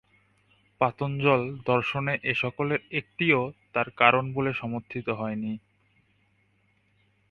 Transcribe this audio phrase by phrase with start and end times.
[0.81, 3.41] পাতঞ্জল-দর্শনে কিন্তু এ-সকলের একটিও
[3.73, 5.53] তার কারণ বলে সমর্থিত হয়নি।